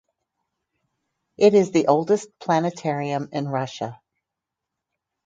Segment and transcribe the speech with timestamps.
[1.37, 4.01] It is the oldest planetarium in Russia.